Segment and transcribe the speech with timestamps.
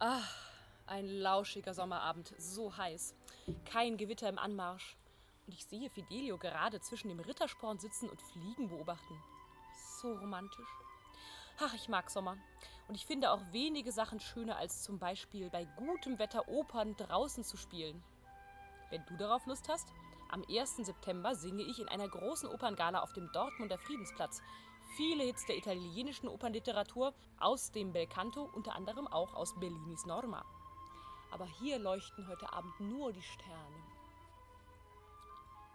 [0.00, 0.32] Ach,
[0.86, 3.16] ein lauschiger Sommerabend, so heiß.
[3.64, 4.96] Kein Gewitter im Anmarsch.
[5.44, 9.20] Und ich sehe Fidelio gerade zwischen dem Rittersporn sitzen und Fliegen beobachten.
[10.00, 10.68] So romantisch.
[11.58, 12.36] Ach, ich mag Sommer.
[12.86, 17.42] Und ich finde auch wenige Sachen schöner, als zum Beispiel bei gutem Wetter Opern draußen
[17.42, 18.00] zu spielen.
[18.90, 19.88] Wenn du darauf Lust hast,
[20.30, 20.76] am 1.
[20.76, 24.42] September singe ich in einer großen Operngala auf dem Dortmunder Friedensplatz.
[24.96, 30.44] Viele Hits der italienischen Opernliteratur aus dem Belcanto, unter anderem auch aus Bellinis Norma.
[31.30, 33.82] Aber hier leuchten heute Abend nur die Sterne.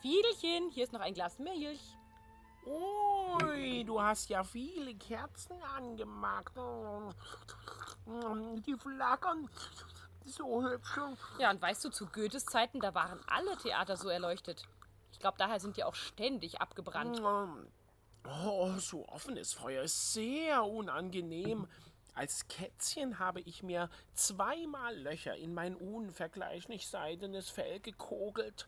[0.00, 1.96] Fiedelchen, hier ist noch ein Glas Milch.
[2.66, 6.52] Ui, du hast ja viele Kerzen angemacht.
[8.66, 9.48] Die flackern
[10.24, 10.98] so hübsch.
[11.38, 14.66] Ja, und weißt du, zu Goethes Zeiten, da waren alle Theater so erleuchtet.
[15.12, 17.22] Ich glaube, daher sind die auch ständig abgebrannt.
[18.26, 21.68] Oh, so offenes Feuer ist sehr unangenehm.
[22.14, 28.66] Als Kätzchen habe ich mir zweimal Löcher in mein unvergleichlich seidenes Fell gekogelt,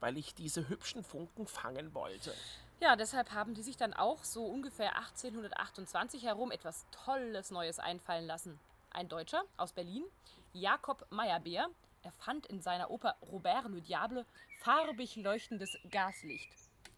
[0.00, 2.34] weil ich diese hübschen Funken fangen wollte.
[2.80, 8.26] Ja, deshalb haben die sich dann auch so ungefähr 1828 herum etwas Tolles Neues einfallen
[8.26, 8.58] lassen.
[8.90, 10.04] Ein Deutscher aus Berlin,
[10.52, 11.68] Jakob Meyerbeer,
[12.02, 14.26] erfand in seiner Oper Robert le Diable
[14.60, 16.50] farbig leuchtendes Gaslicht.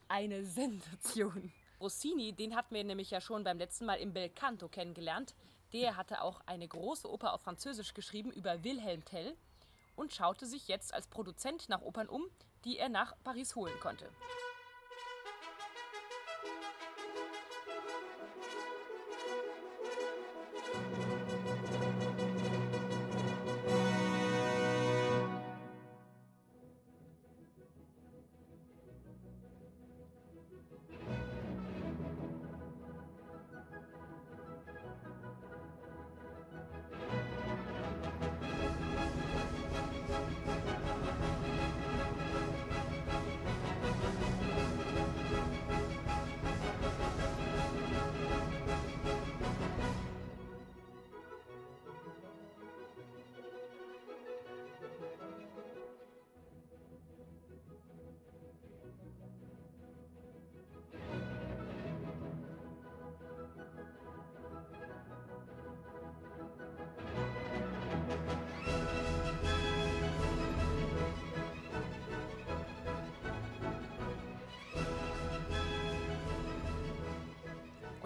[0.08, 1.52] Eine Sensation.
[1.80, 5.34] Rossini, den hatten wir nämlich ja schon beim letzten Mal im Belcanto kennengelernt.
[5.72, 9.34] Der hatte auch eine große Oper auf Französisch geschrieben über Wilhelm Tell
[9.96, 12.24] und schaute sich jetzt als Produzent nach Opern um,
[12.64, 14.08] die er nach Paris holen konnte.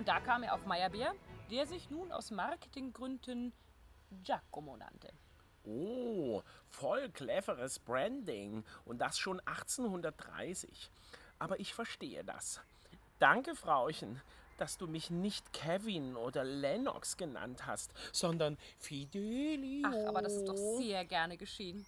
[0.05, 1.15] Und da kam er auf Meyerbeer,
[1.51, 3.55] der sich nun aus Marketinggründen
[4.23, 5.11] Giacomo nannte.
[5.65, 8.65] Oh, voll cleveres Branding.
[8.85, 10.91] Und das schon 1830.
[11.39, 12.61] Aber ich verstehe das.
[13.19, 14.21] Danke, Frauchen,
[14.59, 19.89] dass du mich nicht Kevin oder Lennox genannt hast, sondern Fidelio.
[19.89, 21.87] Ach, aber das ist doch sehr gerne geschehen.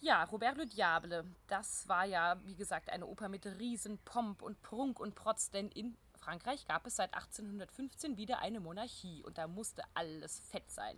[0.00, 4.98] Ja, Robert le Diable, das war ja, wie gesagt, eine Oper mit Riesenpomp und Prunk
[4.98, 9.84] und Protz, denn in Frankreich gab es seit 1815 wieder eine Monarchie und da musste
[9.94, 10.96] alles fett sein.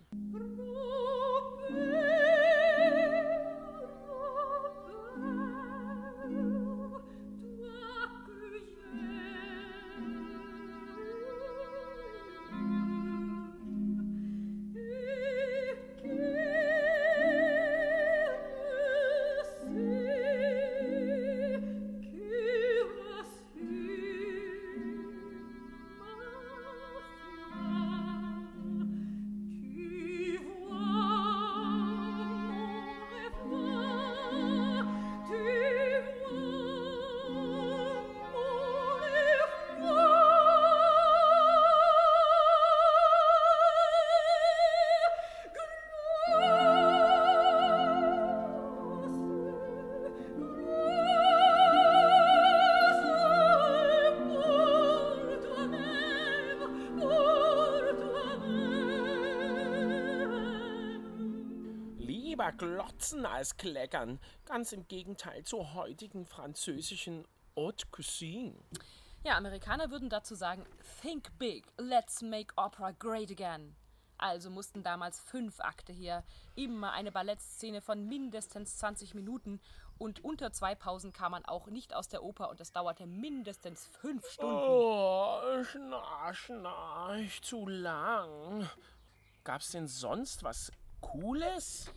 [62.59, 64.19] Glotzen als kleckern.
[64.45, 67.25] Ganz im Gegenteil zur heutigen französischen
[67.55, 68.55] Haute Cuisine.
[69.23, 70.65] Ja, Amerikaner würden dazu sagen,
[71.01, 73.75] think big, let's make opera great again.
[74.17, 76.23] Also mussten damals fünf Akte her,
[76.55, 79.61] immer eine Ballettszene von mindestens 20 Minuten
[79.97, 83.87] und unter zwei Pausen kam man auch nicht aus der Oper und das dauerte mindestens
[83.87, 84.55] fünf Stunden.
[84.55, 88.69] Oh, schnarch, schnarch, zu lang.
[89.45, 90.71] Gab's denn sonst was
[91.01, 91.91] Cooles?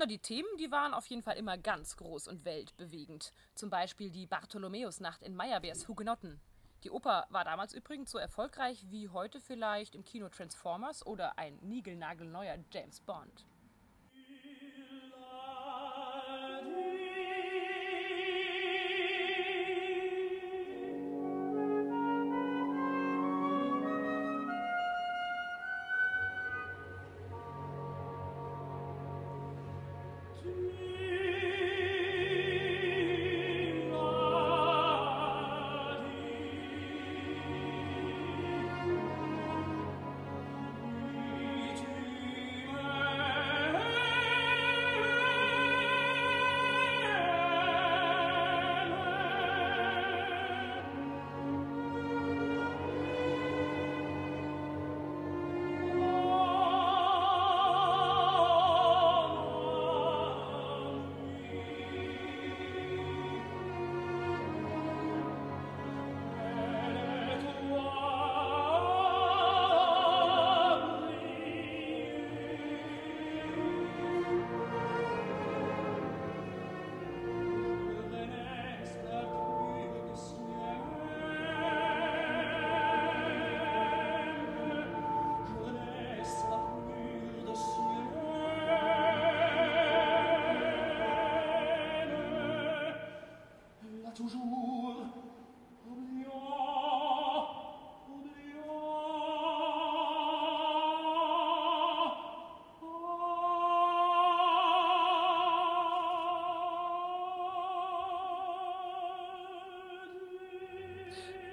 [0.00, 3.32] Na, die Themen, die waren auf jeden Fall immer ganz groß und weltbewegend.
[3.56, 6.40] Zum Beispiel die Bartholomäusnacht in Meyerbeers Hugenotten.
[6.84, 11.58] Die Oper war damals übrigens so erfolgreich wie heute vielleicht im Kino Transformers oder ein
[11.62, 13.44] niegelnagelneuer James Bond.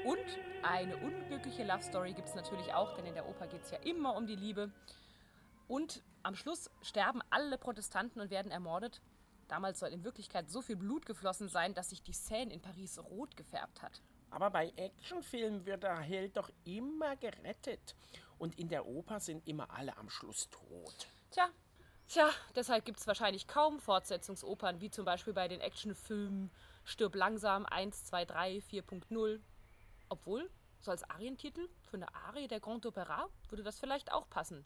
[0.06, 0.20] Und
[0.62, 3.80] eine unglückliche Love Story gibt es natürlich auch, denn in der Oper geht es ja
[3.80, 4.72] immer um die Liebe.
[5.68, 9.02] Und am Schluss sterben alle Protestanten und werden ermordet.
[9.48, 13.00] Damals soll in Wirklichkeit so viel Blut geflossen sein, dass sich die Seine in Paris
[13.00, 14.04] rot gefärbt hat.
[14.30, 17.96] Aber bei Actionfilmen wird der Held doch immer gerettet.
[18.38, 21.08] Und in der Oper sind immer alle am Schluss tot.
[21.32, 21.50] Tja,
[22.08, 26.52] tja, deshalb gibt es wahrscheinlich kaum Fortsetzungsopern, wie zum Beispiel bei den Actionfilmen
[26.84, 29.40] Stirb langsam 1, 2, 3, 4.0.
[30.10, 30.50] Obwohl,
[30.82, 34.66] so als Arientitel für eine Arie der Grand Opéra würde das vielleicht auch passen.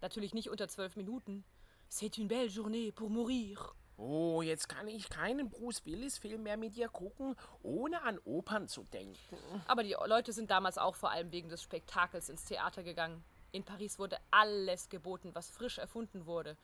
[0.00, 1.44] Natürlich nicht unter zwölf Minuten.
[1.88, 3.74] C'est une belle journée pour mourir.
[3.96, 8.84] Oh, jetzt kann ich keinen Bruce Willis-Film mehr mit dir gucken, ohne an Opern zu
[8.84, 9.18] denken.
[9.66, 13.22] Aber die Leute sind damals auch vor allem wegen des Spektakels ins Theater gegangen.
[13.52, 16.56] In Paris wurde alles geboten, was frisch erfunden wurde.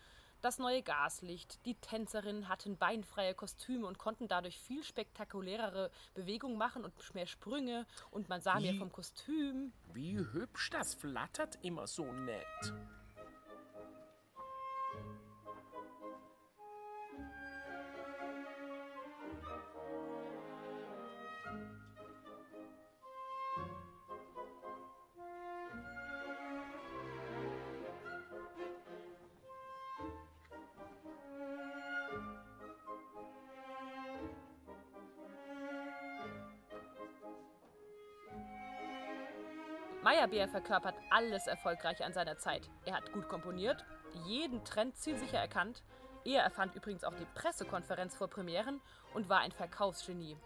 [0.42, 6.84] Das neue Gaslicht, die Tänzerinnen hatten beinfreie Kostüme und konnten dadurch viel spektakulärere Bewegungen machen
[6.84, 9.72] und mehr Sprünge und man sah Wie- mehr vom Kostüm.
[9.92, 12.72] Wie hübsch das flattert immer so nett.
[40.06, 42.70] Meyerbeer verkörpert alles erfolgreich an seiner Zeit.
[42.84, 43.84] Er hat gut komponiert,
[44.24, 45.82] jeden Trend zielsicher erkannt.
[46.24, 48.80] Er erfand übrigens auch die Pressekonferenz vor Premieren
[49.14, 50.36] und war ein Verkaufsgenie.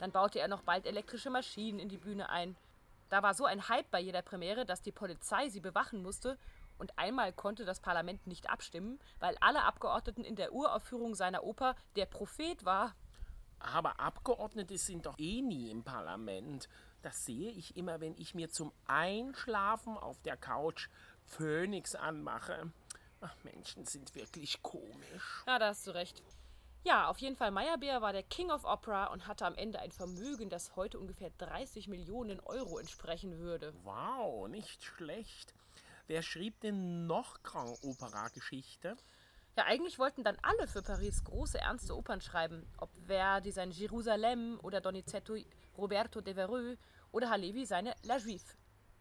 [0.00, 2.56] Dann baute er noch bald elektrische Maschinen in die Bühne ein.
[3.08, 6.36] Da war so ein Hype bei jeder Premiere, dass die Polizei sie bewachen musste
[6.78, 11.76] und einmal konnte das Parlament nicht abstimmen, weil alle Abgeordneten in der Uraufführung seiner Oper
[11.94, 12.96] Der Prophet war.
[13.64, 16.68] Aber Abgeordnete sind doch eh nie im Parlament.
[17.02, 20.88] Das sehe ich immer, wenn ich mir zum Einschlafen auf der Couch
[21.24, 22.70] Phoenix anmache.
[23.22, 25.44] Ach, Menschen sind wirklich komisch.
[25.46, 26.22] Ja, da hast du recht.
[26.82, 29.92] Ja, auf jeden Fall, Meyerbeer war der King of Opera und hatte am Ende ein
[29.92, 33.72] Vermögen, das heute ungefähr 30 Millionen Euro entsprechen würde.
[33.84, 35.54] Wow, nicht schlecht.
[36.06, 38.98] Wer schrieb denn noch Grand Opera Geschichte?
[39.56, 42.66] Ja, eigentlich wollten dann alle für Paris große, ernste Opern schreiben.
[42.78, 45.36] Ob Verdi sein Jérusalem oder Donizetto
[45.78, 46.76] Roberto Devereux
[47.12, 48.56] oder Halevi seine La Juive.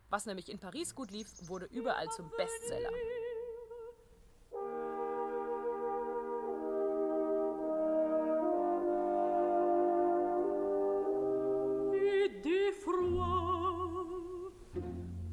[0.09, 2.91] Was nämlich in Paris gut lief, wurde überall zum Bestseller.
[12.25, 12.93] et d'effroi,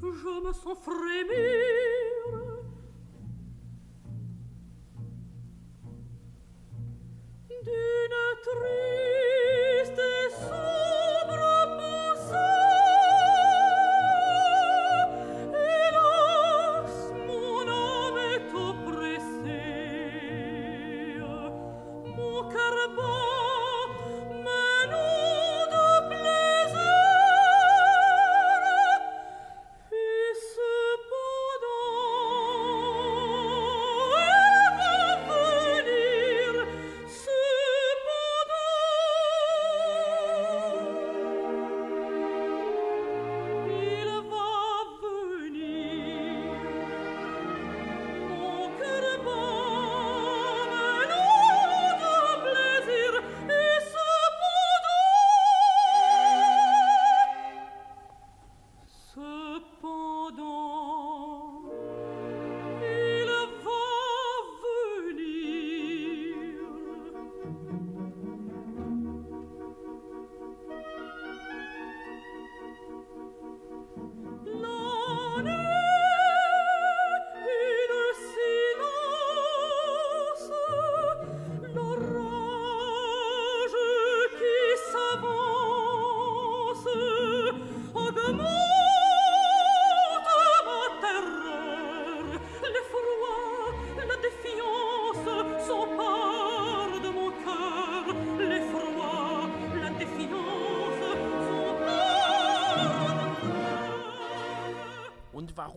[0.03, 2.00] je me sens frémir.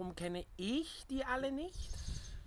[0.03, 1.89] Warum kenne ich die alle nicht?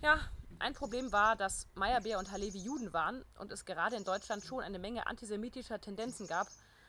[0.03, 0.19] Ja,
[0.59, 4.61] ein Problem war, dass Meyerbeer und Halevi Juden waren und es gerade in Deutschland schon
[4.61, 6.47] eine Menge antisemitischer Tendenzen gab.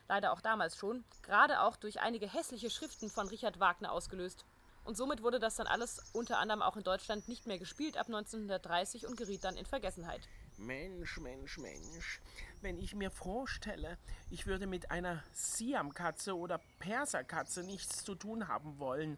[0.09, 1.07] Leider auch damals schon.
[1.23, 4.45] Gerade auch durch einige hässliche Schriften von Richard Wagner ausgelöst.
[4.85, 8.09] Und somit wurde das dann alles unter anderem auch in Deutschland nicht mehr gespielt ab
[8.09, 10.29] 1930 und geriet dann in Vergessenheit.
[10.59, 12.21] Mensch, Mensch, Mensch.
[12.61, 13.97] Wenn ich mir vorstelle,
[14.31, 19.17] ich würde mit einer Siamkatze oder Perserkatze nichts zu tun haben wollen.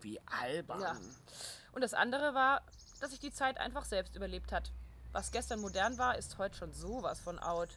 [0.00, 0.80] Wie albern.
[0.80, 0.96] Ja.
[1.72, 2.62] Und das andere war,
[3.00, 4.72] dass sich die Zeit einfach selbst überlebt hat.
[5.12, 7.70] Was gestern modern war, ist heute schon sowas von out.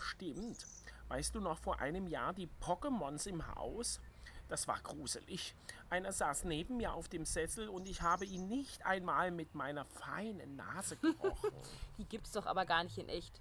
[0.00, 0.66] Stimmt.
[1.08, 4.00] Weißt du noch vor einem Jahr die Pokémons im Haus?
[4.48, 5.54] Das war gruselig.
[5.88, 9.84] Einer saß neben mir auf dem Sessel und ich habe ihn nicht einmal mit meiner
[9.84, 11.50] feinen Nase gerochen.
[11.98, 13.40] Die gibt's doch aber gar nicht in echt.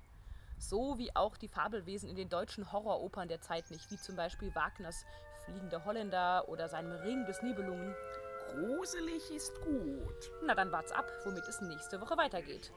[0.58, 4.54] So wie auch die Fabelwesen in den deutschen Horroropern der Zeit nicht, wie zum Beispiel
[4.54, 5.06] Wagners
[5.46, 7.96] Fliegender Holländer oder seinem Ring des Nibelungen.
[8.54, 10.32] Gruselig ist gut.
[10.44, 12.72] Na dann wart's ab, womit es nächste Woche weitergeht.